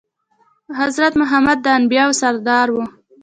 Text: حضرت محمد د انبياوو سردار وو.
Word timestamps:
حضرت 0.79 1.13
محمد 1.21 1.57
د 1.63 1.67
انبياوو 1.77 2.19
سردار 2.21 2.67
وو. 2.71 2.83